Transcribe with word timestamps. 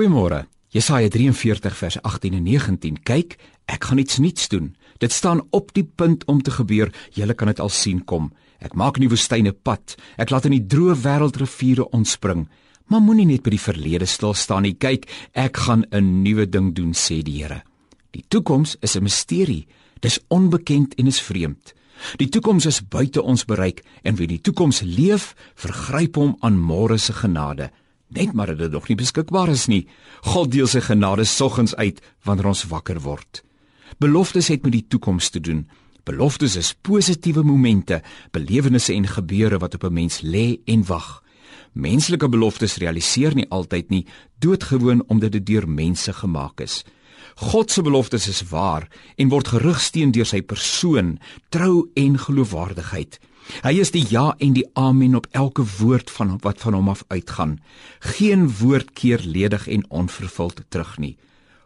Goeiemôre. 0.00 0.46
Jesaja 0.72 1.10
43 1.12 1.74
vers 1.76 1.96
18 2.00 2.32
en 2.32 2.44
19. 2.46 3.02
Kyk, 3.04 3.34
ek 3.68 3.84
gaan 3.84 3.98
iets 4.00 4.16
nuuts 4.16 4.46
doen. 4.48 4.70
Dit 4.96 5.12
staan 5.12 5.42
op 5.52 5.74
die 5.76 5.84
punt 5.84 6.24
om 6.24 6.38
te 6.40 6.54
gebeur. 6.54 6.88
Julle 7.12 7.34
kan 7.36 7.50
dit 7.52 7.60
al 7.60 7.68
sien 7.68 7.98
kom. 8.08 8.30
Ek 8.64 8.72
maak 8.72 8.96
in 8.96 9.04
die 9.04 9.10
woestyne 9.12 9.52
pad. 9.52 9.98
Ek 10.16 10.32
laat 10.32 10.48
in 10.48 10.54
die 10.56 10.64
droë 10.64 10.94
wêreld 11.02 11.36
riviere 11.42 11.84
ontspring. 11.92 12.46
Maar 12.88 13.02
moenie 13.04 13.26
net 13.28 13.44
by 13.44 13.52
die 13.52 13.60
verlede 13.60 14.08
stil 14.08 14.32
staan 14.32 14.64
nie. 14.64 14.72
Kyk, 14.72 15.04
ek 15.36 15.60
gaan 15.66 15.84
'n 15.92 16.22
nuwe 16.24 16.48
ding 16.48 16.72
doen, 16.72 16.94
sê 16.96 17.20
die 17.20 17.42
Here. 17.42 17.60
Die 18.12 18.24
toekoms 18.26 18.76
is 18.80 18.96
'n 18.96 19.02
misterie. 19.02 19.66
Dis 20.00 20.18
onbekend 20.28 20.94
en 20.94 21.06
is 21.06 21.20
vreemd. 21.20 21.74
Die 22.16 22.28
toekoms 22.28 22.64
is 22.64 22.80
buite 22.80 23.22
ons 23.22 23.44
bereik 23.44 23.84
en 24.02 24.16
wie 24.16 24.26
die 24.26 24.40
toekoms 24.40 24.80
leef, 24.80 25.34
vergryp 25.54 26.16
hom 26.16 26.36
aan 26.40 26.56
môre 26.56 26.98
se 26.98 27.12
genade. 27.12 27.70
Net 28.10 28.32
maar 28.32 28.46
dat 28.46 28.58
dit 28.58 28.72
nog 28.72 28.88
nie 28.88 28.96
beskikbaar 28.98 29.48
is 29.48 29.66
nie. 29.70 29.84
God 30.26 30.50
deel 30.50 30.66
sy 30.66 30.82
genade 30.82 31.24
soggens 31.24 31.76
uit 31.78 32.00
wanneer 32.26 32.50
ons 32.50 32.66
wakker 32.66 32.98
word. 33.00 33.44
Beloftes 34.02 34.48
het 34.50 34.62
met 34.66 34.72
die 34.72 34.86
toekoms 34.88 35.30
te 35.30 35.40
doen. 35.40 35.68
Beloftes 36.04 36.56
is 36.56 36.72
positiewe 36.74 37.42
momente, 37.46 38.00
belewennisse 38.34 38.94
en 38.94 39.06
gebeure 39.06 39.58
wat 39.58 39.74
op 39.74 39.84
'n 39.84 39.92
mens 39.92 40.20
lê 40.22 40.58
en 40.64 40.84
wag. 40.86 41.22
Menslike 41.72 42.28
beloftes 42.28 42.76
realiseer 42.76 43.34
nie 43.34 43.46
altyd 43.48 43.88
nie, 43.88 44.06
doodgewoon 44.38 45.04
omdat 45.06 45.32
dit 45.32 45.46
deur 45.46 45.68
mense 45.68 46.12
gemaak 46.12 46.60
is. 46.60 46.84
God 47.36 47.70
se 47.70 47.82
beloftes 47.82 48.28
is 48.28 48.42
waar 48.48 48.88
en 49.16 49.28
word 49.28 49.48
gerugsteen 49.48 50.10
deur 50.10 50.26
sy 50.26 50.42
persoon, 50.42 51.18
trou 51.48 51.90
en 51.94 52.18
geloofwaardigheid. 52.18 53.20
Hy 53.64 53.72
is 53.80 53.90
die 53.94 54.04
ja 54.08 54.34
en 54.38 54.54
die 54.56 54.66
amen 54.78 55.16
op 55.18 55.26
elke 55.30 55.64
woord 55.78 56.10
van 56.10 56.38
wat 56.44 56.60
van 56.60 56.74
hom 56.74 56.88
af 56.88 57.04
uitgaan. 57.08 57.58
Geen 58.16 58.48
woord 58.60 58.92
keer 58.92 59.20
ledig 59.24 59.68
en 59.68 59.86
onvervuld 59.90 60.62
terug 60.68 60.98
nie. 60.98 61.16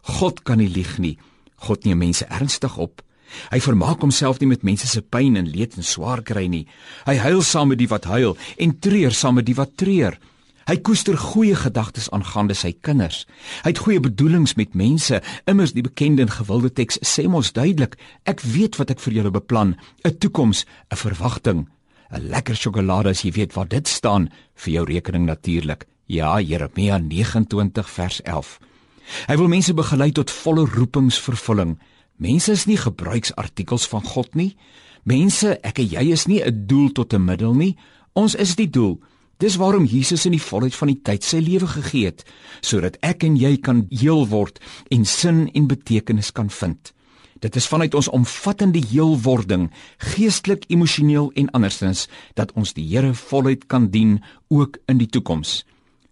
God 0.02 0.42
kan 0.42 0.58
nie 0.58 0.68
lieg 0.68 0.98
nie. 0.98 1.18
God 1.56 1.84
neem 1.84 1.98
mense 1.98 2.26
ernstig 2.28 2.76
op. 2.76 3.02
Hy 3.50 3.60
vermaak 3.60 4.02
homself 4.04 4.40
nie 4.40 4.50
met 4.50 4.66
mense 4.66 4.88
se 4.88 5.02
pyn 5.02 5.36
en 5.40 5.48
leed 5.50 5.76
en 5.78 5.86
swaar 5.86 6.22
kry 6.22 6.46
nie. 6.50 6.66
Hy 7.08 7.16
huil 7.24 7.42
saam 7.42 7.72
met 7.72 7.80
die 7.80 7.90
wat 7.90 8.06
huil 8.10 8.36
en 8.60 8.78
treur 8.78 9.14
saam 9.16 9.40
met 9.40 9.48
die 9.48 9.56
wat 9.58 9.76
treur. 9.80 10.18
Hy 10.64 10.78
koester 10.80 11.16
goeie 11.20 11.56
gedagtes 11.60 12.08
aangaande 12.10 12.54
sy 12.56 12.72
kinders. 12.80 13.24
Hy 13.64 13.74
het 13.74 13.82
goeie 13.84 14.00
bedoelings 14.00 14.54
met 14.56 14.74
mense. 14.74 15.20
Immers 15.50 15.74
die 15.76 15.84
bekende 15.84 16.24
en 16.24 16.32
gewilde 16.32 16.70
teks 16.72 17.00
sê 17.04 17.26
mos 17.28 17.52
duidelik: 17.52 17.98
Ek 18.24 18.40
weet 18.40 18.78
wat 18.80 18.90
ek 18.94 19.00
vir 19.04 19.12
julle 19.12 19.30
beplan, 19.30 19.76
'n 20.04 20.18
toekoms, 20.18 20.64
'n 20.90 20.96
verwagting. 20.96 21.68
'n 22.10 22.28
Lekker 22.30 22.56
sjokolade 22.56 23.10
as 23.10 23.22
jy 23.22 23.32
weet 23.32 23.52
wat 23.54 23.70
dit 23.70 23.88
staan 23.88 24.30
vir 24.54 24.72
jou 24.72 24.84
rekening 24.84 25.26
natuurlik. 25.26 25.86
Ja, 26.06 26.40
Jeremia 26.40 26.98
29 26.98 27.90
vers 27.90 28.22
11. 28.22 28.58
Hy 29.26 29.36
wil 29.36 29.48
mense 29.48 29.74
begelei 29.74 30.12
tot 30.12 30.30
volle 30.30 30.64
roepingsvervulling. 30.64 31.78
Mense 32.16 32.52
is 32.52 32.66
nie 32.66 32.76
gebruiksartikels 32.76 33.88
van 33.88 34.02
God 34.02 34.34
nie. 34.34 34.56
Mense, 35.04 35.58
ek 35.62 35.78
en 35.78 35.88
jy 35.88 36.12
is 36.12 36.26
nie 36.26 36.40
'n 36.40 36.66
doel 36.66 36.92
tot 36.92 37.12
'n 37.12 37.24
middel 37.24 37.54
nie. 37.54 37.76
Ons 38.14 38.34
is 38.34 38.54
die 38.54 38.70
doel. 38.70 39.00
Dis 39.38 39.56
waarom 39.56 39.84
Jesus 39.84 40.26
in 40.26 40.34
die 40.36 40.42
volheid 40.42 40.74
van 40.74 40.92
die 40.92 41.00
tyd 41.02 41.24
sy 41.26 41.40
lewe 41.42 41.66
gegee 41.66 42.10
het, 42.10 42.22
sodat 42.62 42.98
ek 43.02 43.24
en 43.26 43.36
jy 43.36 43.56
kan 43.58 43.86
heel 43.90 44.26
word 44.30 44.60
en 44.94 45.04
sin 45.04 45.48
en 45.54 45.66
betekenis 45.70 46.30
kan 46.32 46.50
vind. 46.50 46.92
Dit 47.42 47.56
is 47.56 47.66
vanuit 47.68 47.94
ons 47.94 48.08
omvattende 48.08 48.80
heelwording, 48.80 49.66
geestelik, 50.14 50.64
emosioneel 50.72 51.32
en 51.34 51.50
andersins, 51.50 52.06
dat 52.38 52.54
ons 52.56 52.72
die 52.72 52.86
Here 52.88 53.12
voluit 53.14 53.66
kan 53.66 53.90
dien 53.90 54.22
ook 54.48 54.78
in 54.88 55.02
die 55.02 55.10
toekoms. 55.10 55.64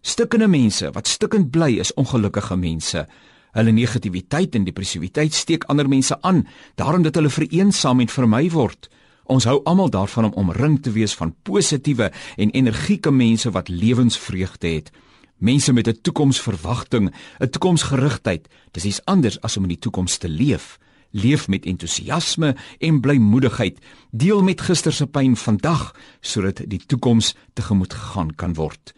Stukkende 0.02 0.48
mense 0.50 0.90
wat 0.92 1.06
stukkend 1.06 1.52
bly 1.54 1.78
is 1.80 1.94
ongelukkige 1.94 2.56
mense. 2.58 3.06
Hulle 3.54 3.72
negativiteit 3.72 4.56
en 4.58 4.66
depressiwiteit 4.66 5.32
steek 5.32 5.64
ander 5.70 5.88
mense 5.88 6.18
aan, 6.20 6.42
daarom 6.74 7.06
dat 7.06 7.14
hulle 7.14 7.30
vereensaam 7.30 8.00
en 8.02 8.10
vermy 8.10 8.50
word. 8.50 8.90
Ons 9.32 9.46
hou 9.48 9.62
almal 9.64 9.88
daarvan 9.88 10.26
om 10.28 10.34
omring 10.42 10.74
te 10.84 10.90
wees 10.92 11.14
van 11.16 11.30
positiewe 11.46 12.10
en 12.36 12.50
energieke 12.52 13.10
mense 13.10 13.50
wat 13.50 13.70
lewensvreugde 13.72 14.68
het. 14.68 14.90
Mense 15.38 15.72
met 15.72 15.88
'n 15.88 15.98
toekomsverwagting, 16.02 17.14
'n 17.40 17.48
toekomsgerigtheid. 17.48 18.48
Dis 18.72 18.84
iets 18.84 19.04
anders 19.04 19.40
as 19.40 19.56
om 19.56 19.62
in 19.62 19.68
die 19.68 19.78
toekoms 19.78 20.16
te 20.16 20.28
leef. 20.28 20.78
Leef 21.10 21.48
met 21.48 21.64
entoesiasme 21.64 22.56
en 22.78 23.00
blymoedigheid. 23.00 23.78
Deel 24.10 24.42
met 24.42 24.60
gister 24.60 24.92
se 24.92 25.06
pyn 25.06 25.36
vandag 25.36 25.94
sodat 26.20 26.60
die 26.66 26.82
toekoms 26.86 27.34
tegemoet 27.52 27.94
gegaan 27.94 28.34
kan 28.34 28.54
word. 28.54 28.92